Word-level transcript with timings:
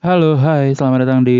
Halo, 0.00 0.32
hai, 0.32 0.72
selamat 0.72 1.04
datang 1.04 1.28
di 1.28 1.36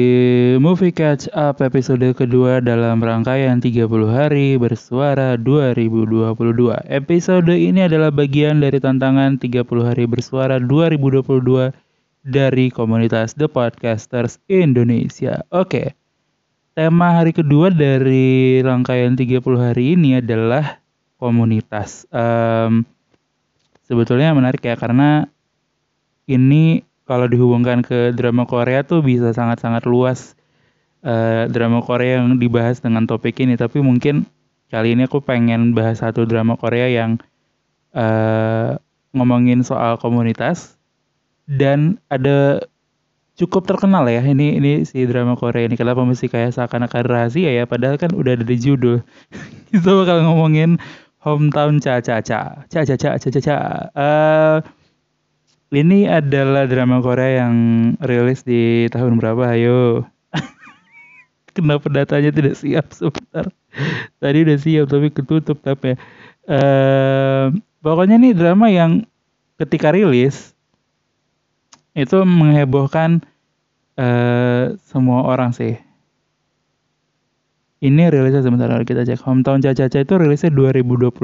Movie 0.60 0.92
Catch 0.92 1.32
Up 1.32 1.64
episode 1.64 2.04
kedua 2.12 2.60
dalam 2.60 3.00
rangkaian 3.00 3.56
30 3.56 3.88
hari 4.12 4.60
bersuara 4.60 5.40
2022. 5.40 6.36
Episode 6.92 7.56
ini 7.56 7.88
adalah 7.88 8.12
bagian 8.12 8.60
dari 8.60 8.76
tantangan 8.76 9.40
30 9.40 9.64
hari 9.64 10.04
bersuara 10.04 10.60
2022 10.60 11.72
dari 12.20 12.68
komunitas 12.68 13.32
The 13.32 13.48
Podcasters 13.48 14.36
Indonesia. 14.44 15.40
Oke, 15.48 15.96
tema 16.76 17.16
hari 17.16 17.32
kedua 17.32 17.72
dari 17.72 18.60
rangkaian 18.60 19.16
30 19.16 19.40
hari 19.56 19.96
ini 19.96 20.20
adalah 20.20 20.84
komunitas. 21.16 22.04
Um, 22.12 22.84
sebetulnya 23.88 24.36
menarik 24.36 24.60
ya 24.60 24.76
karena 24.76 25.32
ini 26.28 26.89
kalau 27.10 27.26
dihubungkan 27.26 27.82
ke 27.82 28.14
drama 28.14 28.46
Korea 28.46 28.86
tuh 28.86 29.02
bisa 29.02 29.34
sangat-sangat 29.34 29.82
luas 29.82 30.38
uh, 31.02 31.50
drama 31.50 31.82
Korea 31.82 32.22
yang 32.22 32.38
dibahas 32.38 32.78
dengan 32.78 33.10
topik 33.10 33.42
ini. 33.42 33.58
Tapi 33.58 33.82
mungkin 33.82 34.30
kali 34.70 34.94
ini 34.94 35.10
aku 35.10 35.18
pengen 35.18 35.74
bahas 35.74 36.06
satu 36.06 36.22
drama 36.22 36.54
Korea 36.54 36.86
yang 36.86 37.18
uh, 37.98 38.78
ngomongin 39.10 39.66
soal 39.66 39.98
komunitas 39.98 40.78
dan 41.50 41.98
ada 42.06 42.62
cukup 43.34 43.66
terkenal 43.66 44.06
ya. 44.06 44.22
Ini 44.22 44.62
ini 44.62 44.72
si 44.86 45.02
drama 45.02 45.34
Korea 45.34 45.66
ini. 45.66 45.74
Kenapa 45.74 46.06
mesti 46.06 46.30
kayak 46.30 46.54
seakan-akan 46.54 47.02
rahasia 47.10 47.50
ya? 47.50 47.66
Padahal 47.66 47.98
kan 47.98 48.14
udah 48.14 48.38
ada 48.38 48.46
di 48.46 48.54
judul. 48.54 49.02
Itu 49.74 50.06
bakal 50.06 50.30
ngomongin 50.30 50.78
hometown 51.26 51.82
cha 51.82 51.98
cha 51.98 52.22
cha. 52.22 52.62
Cha, 52.70 52.86
cha. 52.86 53.58
Uh, 53.98 54.62
ini 55.70 56.10
adalah 56.10 56.66
drama 56.66 56.98
Korea 56.98 57.46
yang 57.46 57.54
rilis 58.02 58.42
di 58.42 58.90
tahun 58.90 59.22
berapa? 59.22 59.54
Ayo. 59.54 60.06
Kenapa 61.54 61.86
datanya 61.90 62.34
tidak 62.34 62.58
siap 62.58 62.90
sebentar? 62.90 63.46
Tadi 64.18 64.38
udah 64.42 64.58
siap 64.58 64.86
tapi 64.90 65.08
ketutup 65.14 65.62
tapi 65.62 65.94
uh, 66.50 67.54
pokoknya 67.82 68.18
ini 68.18 68.34
drama 68.34 68.66
yang 68.66 69.06
ketika 69.62 69.94
rilis 69.94 70.54
itu 71.94 72.18
menghebohkan 72.22 73.22
uh, 73.98 74.74
semua 74.90 75.26
orang 75.26 75.54
sih 75.54 75.78
ini 77.80 78.12
rilisnya 78.12 78.44
sebentar 78.44 78.68
kita 78.84 79.08
cek. 79.08 79.24
Hometown 79.24 79.64
Caca 79.64 79.88
itu 79.88 80.14
rilisnya 80.20 80.52
2021 80.52 81.16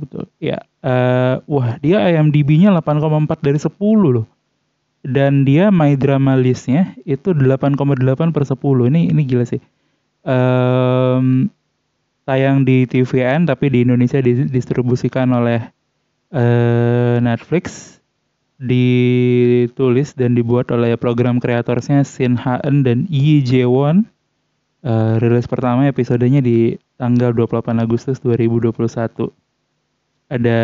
betul. 0.00 0.24
Ya 0.40 0.64
uh, 0.80 1.44
wah 1.44 1.76
dia 1.84 2.00
IMDb-nya 2.08 2.72
8,4 2.80 3.44
dari 3.44 3.60
10 3.60 3.76
loh. 4.00 4.26
Dan 5.00 5.48
dia 5.48 5.72
my 5.72 5.96
drama 5.96 6.36
listnya 6.36 6.92
itu 7.08 7.32
8,8 7.32 7.76
per 8.32 8.42
10 8.44 8.88
ini 8.92 9.12
ini 9.12 9.22
gila 9.28 9.44
sih. 9.44 9.60
Um, 10.24 11.48
tayang 12.24 12.64
di 12.64 12.84
TVN 12.84 13.48
tapi 13.48 13.72
di 13.72 13.84
Indonesia 13.84 14.20
didistribusikan 14.20 15.28
oleh 15.32 15.68
uh, 16.32 17.16
Netflix 17.20 17.96
ditulis 18.60 20.12
dan 20.12 20.36
dibuat 20.36 20.68
oleh 20.68 20.96
program 21.00 21.40
kreatorsnya 21.40 22.04
Shin 22.04 22.36
Haen 22.36 22.84
dan 22.84 23.08
Yi 23.08 23.40
Jae-won 23.40 24.04
uh, 24.84 25.20
rilis 25.20 25.48
pertama 25.48 25.88
episodenya 25.88 26.40
di 26.44 26.76
tanggal 27.00 27.32
28 27.32 27.76
Agustus 27.80 28.20
2021. 28.20 29.30
Ada 30.30 30.60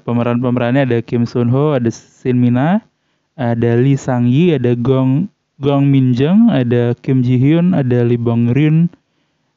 pemeran-pemerannya 0.00 0.88
ada 0.88 0.98
Kim 1.04 1.28
Sun 1.28 1.52
Ho, 1.52 1.76
ada 1.76 1.92
Shin 1.92 2.40
Mina, 2.40 2.80
ada 3.36 3.76
Lee 3.76 4.00
Sang 4.00 4.24
Yi, 4.24 4.56
ada 4.56 4.72
Gong 4.78 5.28
Gong 5.60 5.92
Min 5.92 6.16
Jung, 6.16 6.48
ada 6.48 6.96
Kim 7.04 7.20
Ji 7.20 7.36
Hyun, 7.36 7.76
ada 7.76 8.00
Lee 8.00 8.16
Bong 8.16 8.48
Rin, 8.56 8.88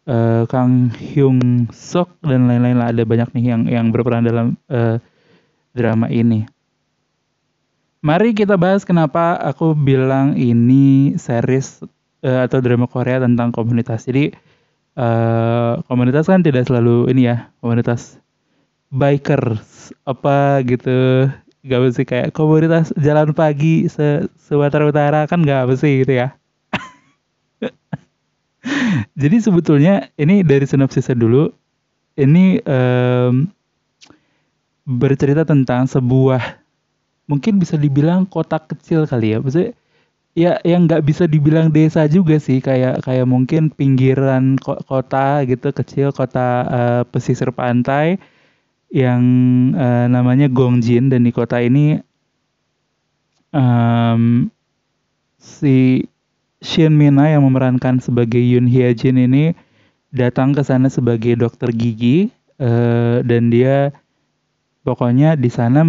uh, 0.03 0.43
Kang 0.51 0.91
Hyung 0.91 1.71
Sok 1.71 2.11
dan 2.27 2.51
lain-lain 2.51 2.75
lah. 2.75 2.91
Ada 2.91 3.07
banyak 3.07 3.31
nih 3.31 3.45
yang 3.55 3.61
yang 3.71 3.85
berperan 3.95 4.27
dalam 4.27 4.59
uh, 4.67 4.99
drama 5.71 6.11
ini. 6.11 6.43
Mari 8.03 8.35
kita 8.35 8.59
bahas 8.59 8.83
kenapa 8.83 9.39
aku 9.39 9.71
bilang 9.71 10.35
ini 10.35 11.15
series 11.15 11.79
uh, 12.23 12.47
atau 12.47 12.63
drama 12.63 12.87
Korea 12.87 13.19
tentang 13.19 13.51
komunitas. 13.51 14.07
Jadi 14.07 14.33
uh, 14.97 15.83
komunitas 15.85 16.25
kan 16.25 16.41
tidak 16.41 16.65
selalu 16.65 17.11
ini 17.11 17.29
ya 17.29 17.51
komunitas 17.59 18.17
bikers 18.93 19.91
apa 20.07 20.61
gitu 20.63 21.27
gak 21.63 21.79
mesti 21.79 22.03
kayak 22.03 22.29
komunitas 22.35 22.91
jalan 22.99 23.31
pagi 23.31 23.87
se 23.87 24.27
Sumatera 24.37 24.85
Utara 24.87 25.21
kan 25.27 25.43
gak 25.43 25.67
mesti 25.67 26.03
gitu 26.03 26.13
ya. 26.23 26.35
Jadi 29.21 29.37
sebetulnya 29.39 30.11
ini 30.19 30.43
dari 30.43 30.63
sinopsisnya 30.67 31.15
dulu 31.15 31.51
ini 32.19 32.61
um, 32.67 33.49
bercerita 34.85 35.47
tentang 35.47 35.87
sebuah 35.87 36.59
mungkin 37.25 37.57
bisa 37.57 37.79
dibilang 37.79 38.27
kota 38.27 38.59
kecil 38.59 39.07
kali 39.07 39.33
ya. 39.33 39.37
Maksudnya 39.39 39.71
ya 40.33 40.57
yang 40.65 40.89
nggak 40.89 41.05
bisa 41.05 41.29
dibilang 41.29 41.69
desa 41.69 42.09
juga 42.09 42.41
sih 42.41 42.57
kayak 42.57 43.05
kayak 43.05 43.25
mungkin 43.29 43.69
pinggiran 43.69 44.57
kota 44.61 45.45
gitu 45.45 45.69
kecil 45.69 46.09
kota 46.09 46.47
uh, 46.65 47.01
pesisir 47.05 47.53
pantai 47.53 48.17
yang 48.93 49.21
uh, 49.73 50.05
namanya 50.09 50.49
Gongjin. 50.49 51.09
Dan 51.09 51.25
di 51.25 51.31
kota 51.33 51.61
ini 51.61 51.97
um, 53.53 54.49
si 55.37 56.05
Shin 56.63 56.93
Mina 56.97 57.29
yang 57.29 57.45
memerankan 57.45 58.01
sebagai 58.01 58.39
Yoon 58.39 58.69
Hye 58.69 58.93
Jin 58.97 59.21
ini 59.21 59.53
datang 60.13 60.53
ke 60.53 60.61
sana 60.61 60.89
sebagai 60.89 61.37
dokter 61.37 61.73
gigi 61.73 62.29
uh, 62.61 63.21
dan 63.25 63.49
dia 63.49 63.89
pokoknya 64.85 65.35
di 65.35 65.49
sana 65.49 65.81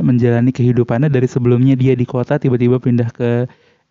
menjalani 0.00 0.54
kehidupannya 0.54 1.10
dari 1.10 1.26
sebelumnya 1.26 1.74
dia 1.74 1.98
di 1.98 2.06
kota 2.06 2.38
tiba-tiba 2.38 2.78
pindah 2.78 3.10
ke 3.10 3.30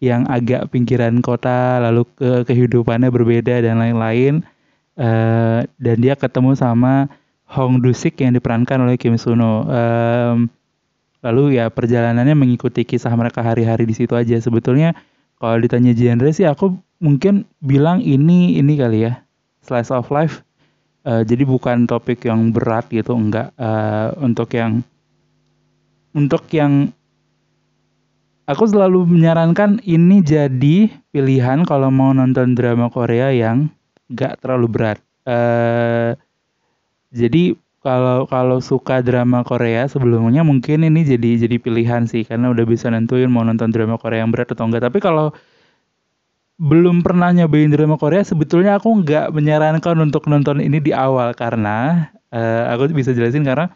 yang 0.01 0.25
agak 0.25 0.73
pinggiran 0.73 1.22
kota 1.22 1.78
lalu 1.78 2.09
ke 2.17 2.44
kehidupannya 2.50 3.13
berbeda 3.13 3.62
dan 3.62 3.78
lain-lain. 3.78 4.41
Uh, 4.97 5.63
dan 5.79 5.97
dia 6.03 6.17
ketemu 6.19 6.57
sama 6.57 7.07
Hong 7.47 7.79
Dusik 7.79 8.19
yang 8.19 8.34
diperankan 8.34 8.81
oleh 8.81 8.97
Kim 8.97 9.16
Suno. 9.16 9.63
Um, 9.69 10.50
lalu 11.22 11.62
ya 11.62 11.69
perjalanannya 11.69 12.34
mengikuti 12.34 12.81
kisah 12.81 13.13
mereka 13.13 13.45
hari-hari 13.45 13.85
di 13.85 13.94
situ 13.94 14.17
aja. 14.17 14.35
Sebetulnya 14.41 14.97
kalau 15.38 15.62
ditanya 15.62 15.94
genre 15.94 16.33
sih 16.33 16.50
aku 16.50 16.75
mungkin 16.97 17.45
bilang 17.62 18.01
ini 18.01 18.57
ini 18.57 18.73
kali 18.78 19.06
ya 19.06 19.22
slice 19.62 19.94
of 19.94 20.09
life. 20.09 20.41
Uh, 21.01 21.22
jadi 21.25 21.45
bukan 21.45 21.85
topik 21.85 22.25
yang 22.25 22.50
berat 22.50 22.89
gitu 22.89 23.13
enggak. 23.13 23.53
Uh, 23.57 24.18
untuk 24.22 24.50
yang 24.57 24.81
untuk 26.18 26.45
yang 26.51 26.89
aku 28.46 28.63
selalu 28.69 29.06
menyarankan 29.06 29.81
ini 29.85 30.22
jadi 30.24 30.90
pilihan 31.12 31.66
kalau 31.66 31.90
mau 31.94 32.13
nonton 32.16 32.53
drama 32.57 32.88
Korea 32.90 33.29
yang 33.34 33.69
gak 34.12 34.41
terlalu 34.41 34.68
berat. 34.69 35.00
Uh, 35.25 36.18
jadi 37.13 37.53
kalau 37.81 38.30
kalau 38.30 38.62
suka 38.62 39.01
drama 39.01 39.41
Korea 39.41 39.90
sebelumnya 39.90 40.46
mungkin 40.46 40.85
ini 40.85 41.01
jadi 41.01 41.50
jadi 41.50 41.57
pilihan 41.57 42.06
sih 42.06 42.22
karena 42.22 42.53
udah 42.53 42.66
bisa 42.66 42.94
nentuin 42.94 43.28
mau 43.30 43.41
nonton 43.41 43.74
drama 43.74 43.97
Korea 43.97 44.22
yang 44.22 44.30
berat 44.30 44.53
atau 44.53 44.69
enggak. 44.69 44.85
Tapi 44.85 45.01
kalau 45.01 45.34
belum 46.62 47.01
pernah 47.01 47.34
nyobain 47.34 47.74
drama 47.74 47.97
Korea 47.97 48.22
sebetulnya 48.22 48.78
aku 48.78 49.01
nggak 49.01 49.34
menyarankan 49.34 49.97
untuk 49.97 50.30
nonton 50.30 50.62
ini 50.62 50.78
di 50.78 50.94
awal 50.94 51.34
karena 51.34 52.06
uh, 52.30 52.69
aku 52.69 52.94
bisa 52.94 53.18
jelasin 53.18 53.42
karena 53.42 53.74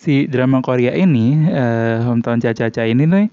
si 0.00 0.24
drama 0.24 0.64
Korea 0.64 0.96
ini 0.96 1.44
uh, 1.52 2.00
Hometown 2.08 2.40
Caca-Caca 2.40 2.88
ini 2.88 3.04
nih 3.04 3.28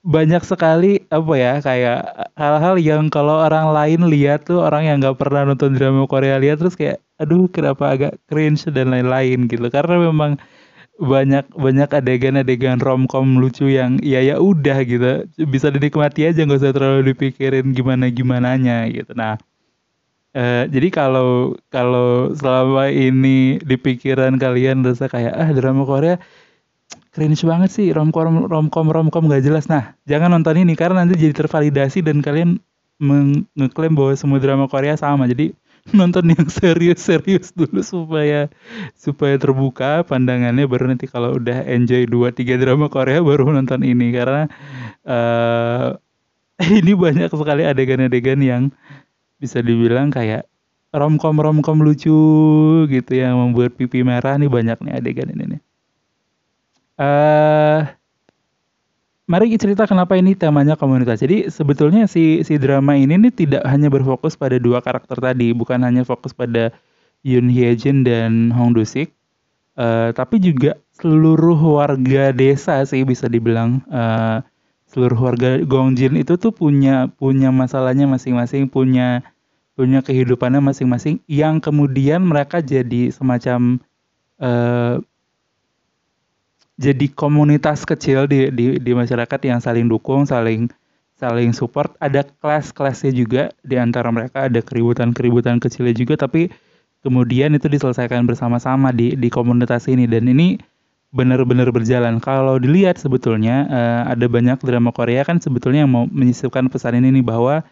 banyak 0.00 0.40
sekali 0.46 1.04
apa 1.12 1.32
ya 1.36 1.52
kayak 1.60 2.00
hal-hal 2.32 2.80
yang 2.80 3.12
kalau 3.12 3.44
orang 3.44 3.68
lain 3.68 4.08
lihat 4.08 4.48
tuh 4.48 4.64
orang 4.64 4.88
yang 4.88 4.96
nggak 5.04 5.20
pernah 5.20 5.44
nonton 5.44 5.76
drama 5.76 6.08
Korea 6.08 6.40
lihat 6.40 6.64
terus 6.64 6.72
kayak 6.72 7.04
aduh 7.20 7.52
kenapa 7.52 7.92
agak 7.92 8.12
cringe 8.24 8.64
dan 8.72 8.88
lain-lain 8.88 9.44
gitu. 9.44 9.68
Karena 9.68 10.00
memang 10.00 10.40
banyak 11.00 11.52
banyak 11.52 11.88
adegan-adegan 11.92 12.80
romcom 12.80 13.36
lucu 13.36 13.68
yang 13.68 14.00
ya 14.00 14.24
ya 14.24 14.40
udah 14.40 14.80
gitu. 14.88 15.28
Bisa 15.44 15.68
dinikmati 15.68 16.32
aja 16.32 16.48
nggak 16.48 16.60
usah 16.64 16.72
terlalu 16.72 17.12
dipikirin 17.12 17.76
gimana 17.76 18.08
gimananya 18.08 18.88
gitu. 18.88 19.12
Nah 19.12 19.36
eh, 20.34 20.64
jadi 20.70 20.88
kalau 20.92 21.54
kalau 21.70 22.34
selama 22.36 22.90
ini 22.90 23.58
di 23.62 23.76
pikiran 23.78 24.36
kalian 24.36 24.82
rasa 24.86 25.06
kayak 25.10 25.34
ah 25.34 25.50
drama 25.50 25.82
Korea 25.86 26.16
cringe 27.10 27.42
banget 27.42 27.70
sih 27.74 27.86
romcom 27.90 28.46
romcom 28.46 28.86
romcom 28.86 29.24
gak 29.26 29.42
jelas. 29.42 29.66
Nah 29.66 29.98
jangan 30.06 30.30
nonton 30.30 30.62
ini 30.62 30.78
karena 30.78 31.02
nanti 31.02 31.18
jadi 31.18 31.34
tervalidasi 31.34 32.06
dan 32.06 32.22
kalian 32.22 32.62
mengklaim 33.56 33.96
bahwa 33.96 34.14
semua 34.14 34.38
drama 34.38 34.70
Korea 34.70 34.94
sama. 34.94 35.26
Jadi 35.26 35.56
nonton 35.98 36.28
yang 36.30 36.46
serius-serius 36.46 37.56
dulu 37.56 37.80
supaya 37.80 38.52
supaya 38.94 39.34
terbuka 39.40 40.04
pandangannya 40.04 40.68
baru 40.68 40.92
nanti 40.92 41.08
kalau 41.08 41.40
udah 41.40 41.64
enjoy 41.66 42.04
dua 42.06 42.30
tiga 42.30 42.60
drama 42.60 42.86
Korea 42.92 43.18
baru 43.24 43.50
nonton 43.50 43.82
ini. 43.82 44.12
Karena 44.14 44.46
uh, 45.08 45.98
ini 46.78 46.92
banyak 46.92 47.32
sekali 47.32 47.64
adegan-adegan 47.64 48.40
yang 48.44 48.62
bisa 49.40 49.64
dibilang 49.64 50.12
kayak 50.12 50.44
romcom 50.92 51.34
romcom 51.40 51.80
lucu 51.80 52.20
gitu 52.86 53.12
yang 53.16 53.40
membuat 53.40 53.74
pipi 53.74 54.04
merah 54.04 54.36
nih 54.36 54.50
banyak 54.52 54.78
nih 54.84 54.92
adegan 55.00 55.32
ini 55.32 55.56
nih. 55.56 55.60
Eh 57.00 57.04
uh, 57.08 57.80
mari 59.30 59.54
cerita 59.54 59.86
kenapa 59.86 60.18
ini 60.18 60.34
temanya 60.34 60.74
komunitas. 60.74 61.22
Jadi 61.22 61.46
sebetulnya 61.48 62.10
si 62.10 62.42
si 62.42 62.58
drama 62.58 62.98
ini 62.98 63.14
nih 63.14 63.32
tidak 63.32 63.62
hanya 63.62 63.86
berfokus 63.86 64.34
pada 64.34 64.58
dua 64.58 64.82
karakter 64.82 65.16
tadi, 65.22 65.54
bukan 65.54 65.80
hanya 65.86 66.02
fokus 66.02 66.34
pada 66.34 66.74
Yoon 67.22 67.46
Hye 67.46 67.78
Jin 67.78 68.02
dan 68.02 68.50
Hong 68.50 68.74
Do 68.74 68.82
Sik, 68.82 69.14
uh, 69.78 70.10
tapi 70.10 70.42
juga 70.42 70.74
seluruh 70.98 71.56
warga 71.56 72.34
desa 72.34 72.82
sih 72.82 73.06
bisa 73.06 73.30
dibilang 73.30 73.80
uh, 73.88 74.42
seluruh 74.90 75.30
warga 75.30 75.62
Gongjin 75.62 76.18
itu 76.18 76.34
tuh 76.34 76.50
punya 76.50 77.06
punya 77.14 77.54
masalahnya 77.54 78.10
masing-masing, 78.10 78.66
punya 78.66 79.22
punya 79.78 80.02
kehidupannya 80.02 80.60
masing-masing 80.60 81.22
yang 81.30 81.62
kemudian 81.62 82.20
mereka 82.26 82.60
jadi 82.60 83.14
semacam 83.14 83.78
uh, 84.42 84.98
jadi 86.80 87.06
komunitas 87.12 87.86
kecil 87.86 88.26
di, 88.26 88.50
di 88.50 88.82
di 88.82 88.92
masyarakat 88.92 89.40
yang 89.46 89.62
saling 89.62 89.86
dukung, 89.86 90.26
saling 90.26 90.68
saling 91.16 91.54
support. 91.54 91.94
Ada 92.02 92.26
kelas-kelasnya 92.26 93.12
juga 93.14 93.42
di 93.62 93.76
antara 93.78 94.10
mereka, 94.10 94.50
ada 94.50 94.58
keributan-keributan 94.58 95.60
kecilnya 95.62 95.94
juga, 95.94 96.16
tapi 96.18 96.50
kemudian 97.04 97.52
itu 97.54 97.68
diselesaikan 97.68 98.26
bersama-sama 98.26 98.90
di 98.90 99.14
di 99.14 99.28
komunitas 99.30 99.86
ini 99.88 100.08
dan 100.08 100.28
ini 100.28 100.60
benar-benar 101.10 101.68
berjalan. 101.74 102.22
Kalau 102.22 102.62
dilihat 102.62 103.02
sebetulnya 103.02 103.66
uh, 103.66 104.02
ada 104.14 104.26
banyak 104.30 104.62
drama 104.62 104.94
Korea 104.94 105.26
kan 105.26 105.42
sebetulnya 105.42 105.82
yang 105.82 105.92
mau 105.92 106.06
menyisipkan 106.06 106.70
pesan 106.70 107.02
ini 107.02 107.18
nih 107.18 107.24
bahwa 107.26 107.66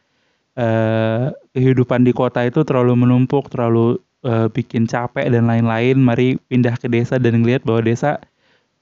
uh, 0.59 1.31
kehidupan 1.55 2.03
di 2.03 2.11
kota 2.11 2.43
itu 2.43 2.67
terlalu 2.67 2.99
menumpuk, 2.99 3.47
terlalu 3.47 4.03
uh, 4.27 4.51
bikin 4.51 4.91
capek 4.91 5.31
dan 5.31 5.47
lain-lain. 5.47 6.03
Mari 6.03 6.43
pindah 6.51 6.75
ke 6.83 6.91
desa 6.91 7.23
dan 7.23 7.43
ngelihat 7.43 7.63
bahwa 7.63 7.87
desa 7.87 8.19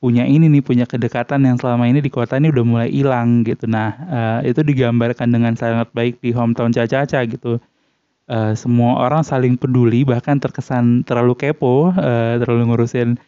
punya 0.01 0.29
ini 0.29 0.49
nih 0.49 0.65
punya 0.65 0.85
kedekatan 0.85 1.45
yang 1.45 1.57
selama 1.57 1.89
ini 1.89 2.05
di 2.05 2.13
kota 2.13 2.37
ini 2.37 2.49
udah 2.49 2.65
mulai 2.65 2.89
hilang 2.89 3.45
gitu. 3.45 3.69
Nah 3.69 3.93
uh, 4.09 4.41
itu 4.41 4.65
digambarkan 4.65 5.29
dengan 5.33 5.53
sangat 5.53 5.93
baik 5.93 6.21
di 6.25 6.33
hometown 6.33 6.73
Caca-Caca 6.73 7.29
gitu. 7.29 7.61
Uh, 8.27 8.57
semua 8.59 9.07
orang 9.07 9.23
saling 9.23 9.55
peduli 9.55 10.03
bahkan 10.03 10.41
terkesan 10.41 11.05
terlalu 11.07 11.39
kepo, 11.39 11.93
uh, 11.93 12.35
terlalu 12.41 12.73
ngurusin 12.73 13.21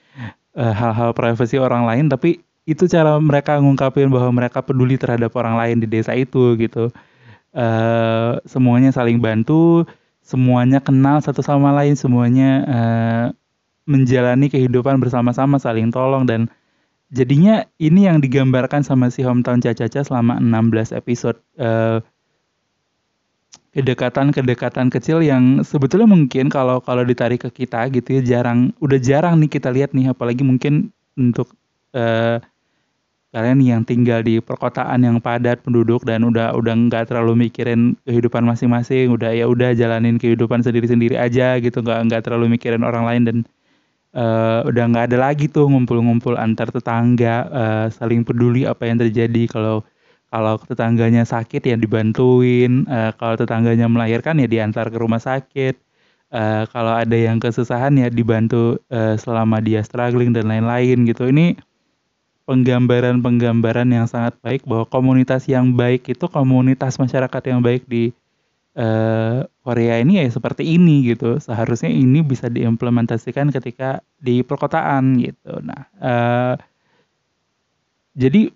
hal-hal 0.58 1.10
uh, 1.10 1.16
privasi 1.16 1.56
orang 1.62 1.86
lain, 1.86 2.10
tapi 2.10 2.42
itu 2.68 2.84
cara 2.90 3.16
mereka 3.22 3.56
ngungkapin 3.62 4.10
bahwa 4.10 4.34
mereka 4.34 4.60
peduli 4.60 4.98
terhadap 4.98 5.32
orang 5.38 5.56
lain 5.56 5.76
di 5.80 5.88
desa 5.88 6.12
itu 6.18 6.58
gitu. 6.58 6.90
Uh, 7.54 8.36
semuanya 8.44 8.92
saling 8.92 9.22
bantu, 9.22 9.88
semuanya 10.20 10.82
kenal 10.82 11.22
satu 11.22 11.40
sama 11.40 11.72
lain, 11.72 11.96
semuanya 11.96 12.50
uh, 12.68 13.26
menjalani 13.88 14.52
kehidupan 14.52 15.00
bersama-sama 15.00 15.56
saling 15.56 15.88
tolong 15.88 16.28
dan 16.28 16.52
jadinya 17.08 17.64
ini 17.80 18.04
yang 18.04 18.20
digambarkan 18.20 18.84
sama 18.84 19.08
si 19.08 19.24
hometown 19.24 19.64
Caca-Caca 19.64 20.04
selama 20.04 20.36
16 20.36 20.92
episode 20.92 21.40
uh, 21.56 22.04
kedekatan-kedekatan 23.76 24.88
kecil 24.88 25.20
yang 25.20 25.60
sebetulnya 25.60 26.08
mungkin 26.08 26.48
kalau 26.48 26.80
kalau 26.80 27.04
ditarik 27.04 27.44
ke 27.44 27.64
kita 27.64 27.88
gitu 27.92 28.20
ya 28.20 28.22
jarang 28.24 28.72
udah 28.80 28.96
jarang 28.96 29.36
nih 29.38 29.50
kita 29.52 29.68
lihat 29.68 29.92
nih 29.92 30.10
apalagi 30.12 30.40
mungkin 30.40 30.88
untuk 31.20 31.52
uh, 31.92 32.40
kalian 33.28 33.60
yang 33.60 33.82
tinggal 33.84 34.24
di 34.24 34.40
perkotaan 34.40 35.04
yang 35.04 35.20
padat 35.20 35.60
penduduk 35.60 36.00
dan 36.08 36.24
udah 36.24 36.56
udah 36.56 36.74
nggak 36.88 37.12
terlalu 37.12 37.48
mikirin 37.48 37.92
kehidupan 38.08 38.40
masing-masing 38.40 39.12
udah 39.12 39.36
ya 39.36 39.44
udah 39.44 39.76
jalanin 39.76 40.16
kehidupan 40.16 40.64
sendiri-sendiri 40.64 41.20
aja 41.20 41.60
gitu 41.60 41.84
nggak 41.84 42.08
nggak 42.08 42.22
terlalu 42.24 42.56
mikirin 42.56 42.80
orang 42.80 43.04
lain 43.04 43.22
dan 43.28 43.36
uh, 44.16 44.64
udah 44.64 44.84
nggak 44.88 45.12
ada 45.12 45.18
lagi 45.28 45.44
tuh 45.44 45.68
ngumpul-ngumpul 45.68 46.40
antar 46.40 46.72
tetangga 46.72 47.36
uh, 47.52 47.86
saling 47.92 48.24
peduli 48.24 48.64
apa 48.64 48.88
yang 48.88 48.96
terjadi 48.96 49.44
kalau 49.44 49.84
kalau 50.28 50.60
tetangganya 50.60 51.24
sakit 51.24 51.64
ya 51.64 51.76
dibantuin 51.76 52.84
uh, 52.88 53.12
kalau 53.16 53.34
tetangganya 53.40 53.88
melahirkan 53.88 54.40
ya 54.40 54.48
diantar 54.48 54.92
ke 54.92 54.96
rumah 55.00 55.20
sakit 55.20 55.74
uh, 56.32 56.68
kalau 56.68 56.94
ada 56.96 57.16
yang 57.16 57.40
kesusahan 57.40 57.96
ya 57.96 58.12
dibantu 58.12 58.76
uh, 58.92 59.16
selama 59.16 59.60
dia 59.64 59.80
struggling 59.80 60.36
dan 60.36 60.48
lain-lain 60.48 61.08
gitu 61.08 61.32
ini 61.32 61.56
penggambaran-penggambaran 62.48 63.92
yang 63.92 64.08
sangat 64.08 64.32
baik 64.40 64.64
bahwa 64.64 64.88
komunitas 64.88 65.44
yang 65.44 65.76
baik 65.76 66.08
itu 66.08 66.24
komunitas 66.32 66.96
masyarakat 66.96 67.42
yang 67.44 67.60
baik 67.60 67.84
di 67.84 68.08
uh, 68.72 69.44
Korea 69.60 70.00
ini 70.00 70.24
ya 70.24 70.32
seperti 70.32 70.64
ini 70.64 71.12
gitu. 71.12 71.36
Seharusnya 71.36 71.92
ini 71.92 72.24
bisa 72.24 72.48
diimplementasikan 72.48 73.52
ketika 73.52 74.00
di 74.16 74.40
perkotaan 74.40 75.20
gitu. 75.20 75.60
Nah, 75.60 75.82
uh, 76.00 76.54
jadi 78.16 78.48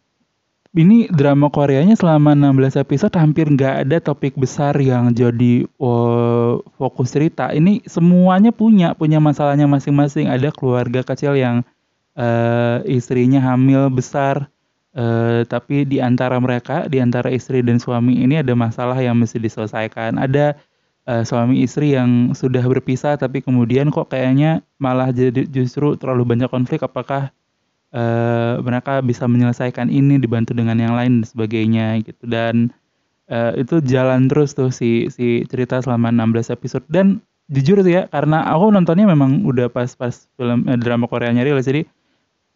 ini 0.73 1.05
drama 1.13 1.53
Koreanya 1.53 1.93
selama 1.93 2.33
16 2.33 2.81
episode 2.81 3.13
hampir 3.21 3.45
nggak 3.45 3.85
ada 3.85 3.97
topik 4.01 4.33
besar 4.41 4.73
yang 4.81 5.13
jadi 5.13 5.69
oh, 5.77 6.65
fokus 6.81 7.13
cerita. 7.13 7.53
Ini 7.53 7.85
semuanya 7.85 8.51
punya 8.57 8.97
punya 8.97 9.21
masalahnya 9.21 9.69
masing-masing. 9.69 10.33
Ada 10.33 10.49
keluarga 10.49 11.05
kecil 11.05 11.37
yang 11.37 11.61
uh, 12.17 12.81
istrinya 12.89 13.41
hamil 13.41 13.93
besar 13.93 14.53
Uh, 14.93 15.49
tapi 15.49 15.89
di 15.89 16.05
antara 16.05 16.37
mereka, 16.37 16.85
di 16.85 17.01
antara 17.01 17.33
istri 17.33 17.65
dan 17.65 17.81
suami 17.81 18.21
ini 18.21 18.45
ada 18.45 18.53
masalah 18.53 19.01
yang 19.01 19.17
mesti 19.17 19.41
diselesaikan. 19.41 20.21
Ada 20.21 20.53
uh, 21.09 21.25
suami 21.25 21.65
istri 21.65 21.97
yang 21.97 22.37
sudah 22.37 22.61
berpisah 22.61 23.17
tapi 23.17 23.41
kemudian 23.41 23.89
kok 23.89 24.13
kayaknya 24.13 24.61
malah 24.77 25.09
jadi 25.09 25.49
justru 25.49 25.97
terlalu 25.97 26.37
banyak 26.37 26.53
konflik. 26.53 26.85
Apakah 26.85 27.33
uh, 27.93 28.61
mereka 28.61 29.00
bisa 29.05 29.29
menyelesaikan 29.29 29.89
ini 29.89 30.19
dibantu 30.19 30.56
dengan 30.56 30.81
yang 30.81 30.97
lain 30.97 31.23
dan 31.23 31.27
sebagainya 31.29 32.00
gitu. 32.03 32.25
Dan 32.27 32.73
uh, 33.33 33.53
itu 33.56 33.81
jalan 33.85 34.29
terus 34.29 34.53
tuh 34.53 34.69
si 34.69 35.09
si 35.12 35.44
cerita 35.49 35.81
selama 35.81 36.12
16 36.12 36.53
episode 36.53 36.85
dan 36.93 37.21
jujur 37.53 37.85
tuh 37.85 37.93
ya 37.93 38.03
karena 38.09 38.49
aku 38.49 38.73
nontonnya 38.73 39.05
memang 39.05 39.44
udah 39.44 39.69
pas 39.69 39.93
pas 39.93 40.25
film 40.41 40.65
eh, 40.72 40.79
drama 40.81 41.05
Korea 41.05 41.34
nyari 41.34 41.53
jadi 41.61 41.82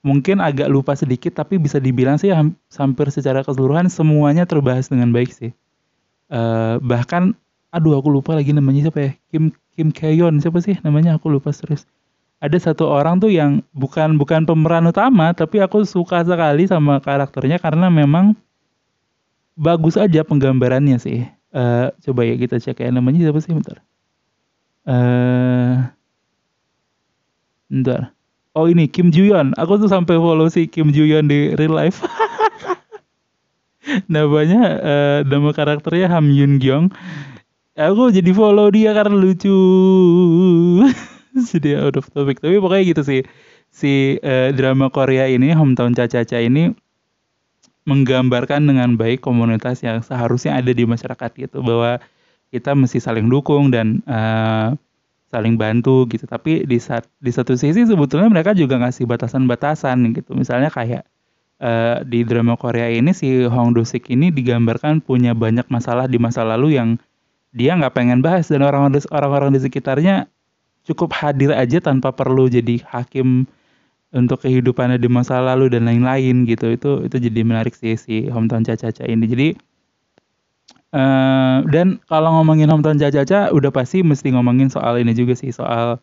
mungkin 0.07 0.39
agak 0.39 0.71
lupa 0.71 0.95
sedikit 0.95 1.35
tapi 1.35 1.59
bisa 1.59 1.83
dibilang 1.83 2.17
sih 2.17 2.31
hampir 2.33 3.07
secara 3.11 3.43
keseluruhan 3.43 3.91
semuanya 3.91 4.47
terbahas 4.47 4.87
dengan 4.87 5.11
baik 5.11 5.35
sih. 5.35 5.51
Uh, 6.27 6.83
bahkan 6.83 7.39
aduh 7.71 7.99
aku 7.99 8.11
lupa 8.11 8.35
lagi 8.35 8.51
namanya 8.51 8.91
siapa 8.91 8.99
ya 8.99 9.11
Kim 9.31 9.55
Kim 9.75 9.95
Kayon 9.95 10.43
siapa 10.43 10.59
sih 10.63 10.79
namanya 10.87 11.19
aku 11.19 11.31
lupa 11.31 11.51
serius. 11.51 11.85
Ada 12.37 12.71
satu 12.71 12.85
orang 12.85 13.17
tuh 13.17 13.33
yang 13.33 13.65
bukan 13.73 14.21
bukan 14.21 14.45
pemeran 14.45 14.85
utama 14.85 15.33
tapi 15.33 15.57
aku 15.65 15.89
suka 15.89 16.21
sekali 16.21 16.69
sama 16.69 17.01
karakternya 17.01 17.57
karena 17.57 17.89
memang 17.89 18.37
bagus 19.57 19.97
aja 19.97 20.21
penggambarannya 20.21 21.01
sih. 21.01 21.25
Uh, 21.57 21.89
coba 22.05 22.29
ya 22.29 22.37
kita 22.37 22.61
cek 22.61 22.85
ya 22.85 22.93
namanya 22.93 23.25
siapa 23.25 23.41
sih 23.41 23.57
bentar. 23.57 23.81
Uh, 24.85 25.89
bentar. 27.73 28.13
Oh 28.53 28.69
ini 28.69 28.85
Kim 28.89 29.09
Juyon 29.09 29.57
aku 29.57 29.81
tuh 29.81 29.89
sampai 29.89 30.21
follow 30.21 30.53
si 30.53 30.69
Kim 30.69 30.93
Juyon 30.93 31.29
di 31.33 31.57
real 31.57 31.73
life. 31.73 32.05
Namanya 34.13 34.63
uh, 34.83 35.19
nama 35.23 35.55
karakternya 35.55 36.11
Ham 36.11 36.27
Yun 36.27 36.59
Gyong 36.59 36.91
aku 37.77 38.09
jadi 38.09 38.33
follow 38.33 38.73
dia 38.73 38.97
karena 38.97 39.15
lucu 39.15 39.53
jadi 41.53 41.85
out 41.85 42.01
of 42.01 42.09
topic. 42.11 42.41
Tapi 42.41 42.57
pokoknya 42.57 42.85
gitu 42.97 43.03
sih. 43.05 43.21
Si 43.69 44.17
uh, 44.25 44.57
drama 44.57 44.89
Korea 44.89 45.29
ini 45.29 45.53
Hometown 45.53 45.93
Caca-Caca 45.93 46.41
ini 46.41 46.73
menggambarkan 47.87 48.67
dengan 48.67 48.99
baik 48.99 49.23
komunitas 49.23 49.85
yang 49.85 50.03
seharusnya 50.03 50.59
ada 50.59 50.73
di 50.75 50.83
masyarakat 50.83 51.31
gitu 51.39 51.63
bahwa 51.63 52.03
kita 52.51 52.75
mesti 52.75 52.99
saling 52.99 53.31
dukung 53.31 53.71
dan 53.71 54.03
uh, 54.09 54.75
saling 55.31 55.61
bantu 55.61 56.09
gitu. 56.09 56.25
Tapi 56.25 56.65
di 56.65 56.81
saat 56.81 57.07
di 57.21 57.31
satu 57.31 57.55
sisi 57.55 57.85
sebetulnya 57.85 58.33
mereka 58.33 58.57
juga 58.57 58.81
ngasih 58.81 59.05
batasan-batasan 59.07 60.17
gitu. 60.17 60.35
Misalnya 60.35 60.73
kayak 60.73 61.05
uh, 61.61 62.03
di 62.03 62.25
drama 62.25 62.57
Korea 62.57 62.89
ini 62.91 63.13
si 63.13 63.45
Hong 63.45 63.77
Do 63.77 63.85
Sik 63.85 64.09
ini 64.09 64.33
digambarkan 64.33 65.05
punya 65.05 65.37
banyak 65.37 65.69
masalah 65.69 66.09
di 66.09 66.17
masa 66.17 66.43
lalu 66.43 66.81
yang 66.81 66.97
dia 67.57 67.73
nggak 67.73 67.95
pengen 67.97 68.21
bahas 68.21 68.49
dan 68.53 68.61
orang-orang 68.67 69.01
orang-orang 69.13 69.51
di 69.57 69.61
sekitarnya 69.65 70.29
cukup 70.87 71.11
hadir 71.19 71.51
aja 71.51 71.83
tanpa 71.83 72.15
perlu 72.15 72.47
jadi 72.47 72.81
hakim 72.87 73.45
untuk 74.15 74.47
kehidupannya 74.47 74.97
di 75.03 75.11
masa 75.11 75.43
lalu 75.43 75.69
dan 75.69 75.85
lain-lain 75.91 76.47
gitu. 76.47 76.73
Itu 76.73 77.05
itu 77.05 77.17
jadi 77.19 77.41
menarik 77.43 77.75
sih 77.75 77.99
si 77.99 78.31
Hometown 78.31 78.63
Caca-Caca 78.63 79.05
ini. 79.05 79.27
Jadi 79.27 79.49
Uh, 80.97 81.67
dan 81.69 81.99
kalau 82.09 82.31
ngomongin 82.41 82.71
hometown 82.71 82.97
Caca 82.97 83.51
udah 83.53 83.69
pasti 83.75 84.01
mesti 84.07 84.33
ngomongin 84.33 84.71
soal 84.73 84.97
ini 84.97 85.13
juga 85.13 85.35
sih 85.35 85.51
soal 85.51 85.99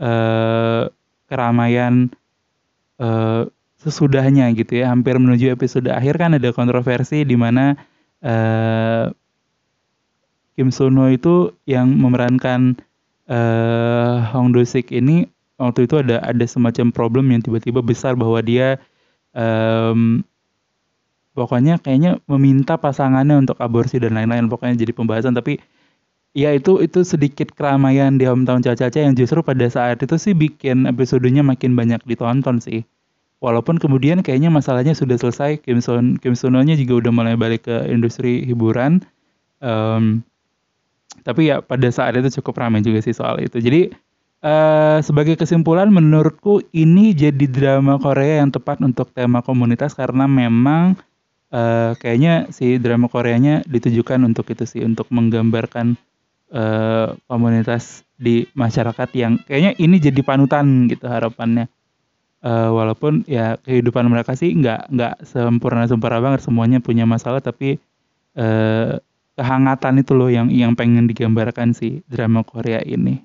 uh, 0.00 0.82
keramaian 1.28 2.08
uh, 2.98 3.46
sesudahnya 3.78 4.50
gitu 4.56 4.82
ya. 4.82 4.90
Hampir 4.90 5.20
menuju 5.20 5.52
episode 5.52 5.92
akhir 5.92 6.16
kan 6.16 6.34
ada 6.34 6.48
kontroversi 6.50 7.22
di 7.22 7.36
mana 7.36 7.76
uh, 8.24 9.12
Kim 10.56 10.72
Sono 10.72 11.12
itu 11.12 11.52
yang 11.68 11.92
memerankan 11.92 12.80
uh, 13.30 14.26
Hong 14.34 14.54
Do 14.54 14.62
Sik 14.62 14.90
ini 14.90 15.26
waktu 15.56 15.88
itu 15.88 16.00
ada 16.00 16.20
ada 16.20 16.44
semacam 16.44 16.92
problem 16.92 17.32
yang 17.32 17.40
tiba-tiba 17.40 17.80
besar 17.80 18.12
bahwa 18.14 18.40
dia 18.44 18.76
um, 19.32 20.20
pokoknya 21.36 21.76
kayaknya 21.80 22.18
meminta 22.24 22.80
pasangannya 22.80 23.36
untuk 23.44 23.60
aborsi 23.60 24.00
dan 24.00 24.16
lain-lain 24.16 24.48
pokoknya 24.48 24.80
jadi 24.80 24.92
pembahasan. 24.96 25.36
Tapi 25.36 25.60
ya 26.36 26.52
itu 26.56 26.80
itu 26.80 27.04
sedikit 27.04 27.52
keramaian 27.52 28.16
di 28.16 28.24
hometown 28.24 28.64
Caca-Caca 28.64 29.00
yang 29.04 29.14
justru 29.16 29.40
pada 29.44 29.68
saat 29.68 30.00
itu 30.00 30.16
sih 30.16 30.32
bikin 30.32 30.88
episodenya 30.88 31.44
makin 31.44 31.76
banyak 31.76 32.00
ditonton 32.08 32.60
sih. 32.60 32.84
Walaupun 33.44 33.76
kemudian 33.76 34.24
kayaknya 34.24 34.48
masalahnya 34.48 34.96
sudah 34.96 35.20
selesai 35.20 35.60
Kim 35.60 35.84
Son 35.84 36.16
Kim 36.16 36.32
Sono-nya 36.32 36.72
juga 36.72 37.04
udah 37.04 37.12
mulai 37.12 37.36
balik 37.36 37.68
ke 37.68 37.84
industri 37.92 38.48
hiburan. 38.48 39.04
Um, 39.60 40.24
tapi 41.26 41.50
ya 41.50 41.58
pada 41.58 41.90
saat 41.90 42.14
itu 42.14 42.38
cukup 42.38 42.62
ramai 42.62 42.86
juga 42.86 43.02
sih 43.02 43.12
soal 43.12 43.42
itu. 43.42 43.58
Jadi 43.58 43.90
Uh, 44.46 45.00
sebagai 45.00 45.32
kesimpulan 45.34 45.88
menurutku 45.88 46.60
ini 46.76 47.16
jadi 47.16 47.48
drama 47.48 47.96
Korea 47.96 48.44
yang 48.44 48.52
tepat 48.52 48.84
untuk 48.84 49.08
tema 49.16 49.40
komunitas 49.40 49.96
karena 49.96 50.28
memang 50.28 50.92
uh, 51.50 51.96
kayaknya 51.96 52.52
si 52.52 52.76
drama 52.76 53.08
Koreanya 53.08 53.64
ditujukan 53.64 54.20
untuk 54.28 54.46
itu 54.52 54.68
sih 54.68 54.84
untuk 54.84 55.08
menggambarkan 55.08 55.96
uh, 56.52 57.16
komunitas 57.26 58.04
di 58.20 58.44
masyarakat 58.52 59.08
yang 59.16 59.40
kayaknya 59.48 59.72
ini 59.80 59.96
jadi 59.98 60.20
panutan 60.20 60.84
gitu 60.92 61.08
harapannya. 61.08 61.72
Uh, 62.44 62.70
walaupun 62.70 63.24
ya 63.24 63.56
kehidupan 63.64 64.06
mereka 64.06 64.36
sih 64.36 64.52
nggak 64.52 64.92
nggak 64.92 65.14
sempurna 65.26 65.88
sempurna 65.88 66.20
banget 66.22 66.44
semuanya 66.44 66.78
punya 66.78 67.08
masalah 67.08 67.40
tapi 67.40 67.80
uh, 68.36 69.00
kehangatan 69.36 70.00
itu 70.00 70.12
loh 70.16 70.32
yang 70.32 70.48
yang 70.48 70.72
pengen 70.72 71.06
digambarkan 71.06 71.76
si 71.76 72.02
drama 72.08 72.42
Korea 72.42 72.80
ini. 72.82 73.22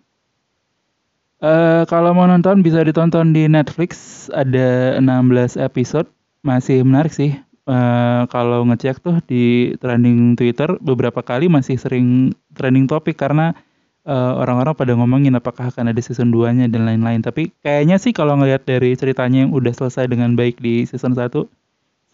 Uh, 1.41 1.87
kalau 1.89 2.13
mau 2.13 2.29
nonton 2.29 2.61
bisa 2.61 2.85
ditonton 2.85 3.33
di 3.33 3.49
Netflix 3.49 4.29
ada 4.29 5.01
16 5.01 5.57
episode 5.57 6.05
masih 6.45 6.85
menarik 6.85 7.09
sih 7.09 7.33
uh, 7.65 8.29
kalau 8.29 8.61
ngecek 8.69 9.01
tuh 9.01 9.17
di 9.25 9.73
trending 9.81 10.37
Twitter 10.37 10.69
beberapa 10.81 11.21
kali 11.21 11.49
masih 11.49 11.81
sering 11.81 12.33
trending 12.53 12.85
topik 12.85 13.17
karena 13.17 13.53
eh, 14.01 14.33
orang-orang 14.33 14.73
pada 14.73 14.97
ngomongin 14.97 15.37
apakah 15.37 15.69
akan 15.69 15.93
ada 15.93 16.01
season 16.01 16.33
2-nya 16.33 16.67
dan 16.67 16.89
lain-lain. 16.89 17.21
Tapi 17.21 17.53
kayaknya 17.61 18.01
sih 18.01 18.11
kalau 18.11 18.33
ngelihat 18.37 18.65
dari 18.65 18.97
ceritanya 18.97 19.45
yang 19.45 19.51
udah 19.53 19.71
selesai 19.71 20.09
dengan 20.09 20.33
baik 20.33 20.57
di 20.59 20.83
season 20.89 21.13
1 21.13 21.45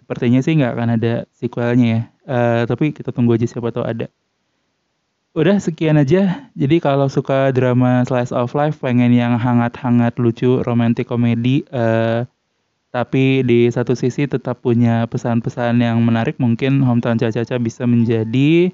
sepertinya 0.08 0.40
sih 0.40 0.56
nggak 0.56 0.72
akan 0.72 0.90
ada 0.96 1.14
sequelnya 1.36 1.88
ya. 1.92 2.02
Uh, 2.24 2.62
tapi 2.64 2.96
kita 2.96 3.12
tunggu 3.12 3.36
aja 3.36 3.44
siapa 3.44 3.76
tahu 3.76 3.84
ada. 3.84 4.08
Udah 5.36 5.60
sekian 5.60 6.00
aja. 6.00 6.48
Jadi 6.56 6.80
kalau 6.80 7.12
suka 7.12 7.52
drama 7.52 8.08
slice 8.08 8.32
of 8.32 8.56
life, 8.56 8.80
pengen 8.80 9.12
yang 9.12 9.36
hangat-hangat, 9.36 10.16
lucu, 10.16 10.64
romantis 10.64 11.04
komedi, 11.04 11.68
uh, 11.76 12.24
tapi 12.96 13.44
di 13.44 13.68
satu 13.68 14.00
sisi 14.00 14.32
tetap 14.32 14.64
punya 14.64 15.04
pesan-pesan 15.12 15.84
yang 15.84 16.00
menarik, 16.00 16.40
mungkin 16.40 16.80
Hometown 16.80 17.20
Caca-Caca 17.20 17.60
bisa 17.60 17.84
menjadi 17.84 18.72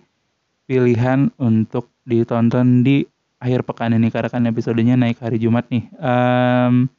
pilihan 0.69 1.33
untuk 1.41 1.89
ditonton 2.05 2.85
di 2.85 3.09
akhir 3.41 3.65
pekan 3.65 3.97
ini 3.97 4.13
karena 4.13 4.29
kan 4.29 4.45
episodenya 4.45 4.95
naik 4.95 5.17
hari 5.17 5.41
Jumat 5.41 5.65
nih. 5.73 5.89
Um, 5.97 6.93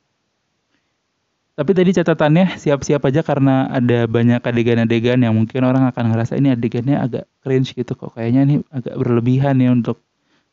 tapi 1.54 1.70
tadi 1.70 1.90
catatannya 1.94 2.58
siap-siap 2.58 3.02
aja 3.06 3.22
karena 3.22 3.70
ada 3.70 4.10
banyak 4.10 4.42
adegan-adegan 4.42 5.22
yang 5.22 5.38
mungkin 5.38 5.62
orang 5.62 5.86
akan 5.86 6.10
ngerasa 6.10 6.34
ini 6.34 6.50
adegannya 6.50 6.98
agak 6.98 7.24
cringe 7.46 7.78
gitu 7.78 7.94
kok. 7.94 8.18
Kayaknya 8.18 8.40
ini 8.42 8.54
agak 8.74 8.94
berlebihan 8.98 9.62
ya 9.62 9.70
untuk 9.70 10.02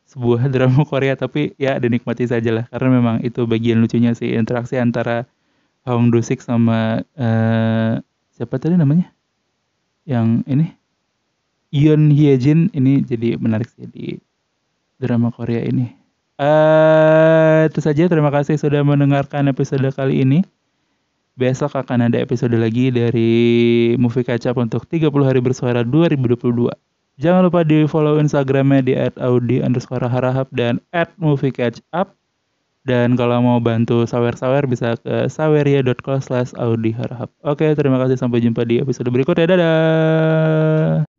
sebuah 0.06 0.46
drama 0.54 0.86
Korea 0.86 1.18
tapi 1.18 1.58
ya 1.58 1.82
dinikmati 1.82 2.30
saja 2.30 2.54
lah 2.54 2.66
karena 2.70 3.02
memang 3.02 3.16
itu 3.26 3.50
bagian 3.50 3.82
lucunya 3.82 4.14
sih 4.14 4.38
interaksi 4.38 4.78
antara 4.78 5.26
Hong 5.90 6.14
Do 6.14 6.22
Sik 6.22 6.46
sama 6.46 7.02
uh, 7.18 7.94
siapa 8.38 8.56
tadi 8.62 8.78
namanya 8.78 9.10
yang 10.06 10.46
ini 10.46 10.70
Yoon 11.72 12.12
Hye 12.12 12.36
Jin 12.36 12.68
ini 12.76 13.00
jadi 13.02 13.40
menarik 13.40 13.72
sih 13.72 13.88
di 13.88 14.20
drama 15.00 15.32
Korea 15.34 15.64
ini. 15.64 15.88
Uh, 16.36 17.70
itu 17.72 17.80
saja 17.80 18.12
terima 18.12 18.28
kasih 18.28 18.60
sudah 18.60 18.84
mendengarkan 18.84 19.48
episode 19.48 19.88
kali 19.96 20.22
ini. 20.22 20.44
Besok 21.40 21.80
akan 21.80 22.12
ada 22.12 22.20
episode 22.20 22.54
lagi 22.60 22.92
dari 22.92 23.32
Movie 23.96 24.28
Up 24.28 24.58
untuk 24.60 24.84
30 24.88 25.08
hari 25.24 25.40
bersuara 25.40 25.82
2022. 25.88 26.68
Jangan 27.22 27.48
lupa 27.48 27.62
di 27.64 27.88
follow 27.88 28.18
Instagramnya 28.18 28.82
di 28.84 28.94
@audi 29.20 29.64
underscore 29.64 30.08
harahap 30.10 30.52
dan 30.52 30.84
@movie 31.22 31.54
catch 31.54 31.80
up. 31.96 32.18
Dan 32.82 33.14
kalau 33.14 33.46
mau 33.46 33.60
bantu 33.62 34.10
sawer-sawer 34.10 34.66
bisa 34.66 34.98
ke 34.98 35.30
saweria.co 35.30 36.18
slash 36.18 36.50
audi 36.58 36.90
harahap. 36.90 37.30
Oke, 37.46 37.78
terima 37.78 38.02
kasih. 38.02 38.18
Sampai 38.18 38.42
jumpa 38.42 38.66
di 38.66 38.82
episode 38.82 39.06
berikutnya. 39.14 39.46
Dadah! 39.54 41.11